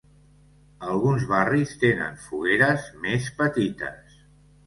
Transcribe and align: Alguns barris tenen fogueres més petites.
Alguns 0.93 1.25
barris 1.31 1.75
tenen 1.83 2.17
fogueres 2.23 2.87
més 3.05 3.27
petites. 3.43 4.19